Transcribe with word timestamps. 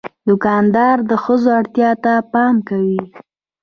دوکاندار 0.27 0.97
د 1.09 1.11
ښځو 1.23 1.49
اړتیا 1.59 1.91
ته 2.03 2.13
پام 2.31 2.55
کوي. 2.69 3.01